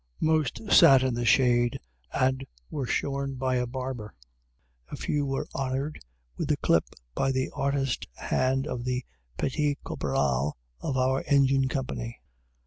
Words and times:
Most 0.19 0.61
sat 0.71 1.03
in 1.03 1.13
the 1.13 1.25
shade 1.25 1.79
and 2.11 2.43
were 2.71 2.87
shorn 2.87 3.35
by 3.35 3.57
a 3.57 3.67
barber. 3.67 4.15
A 4.89 4.95
few 4.95 5.27
were 5.27 5.47
honored 5.53 5.99
with 6.37 6.49
a 6.49 6.57
clip 6.57 6.85
by 7.13 7.31
the 7.31 7.51
artist 7.53 8.07
hand 8.15 8.65
of 8.65 8.83
the 8.83 9.05
petit 9.37 9.77
caporal 9.85 10.53
of 10.79 10.97
our 10.97 11.23
Engineer 11.27 11.67
Company. 11.67 12.19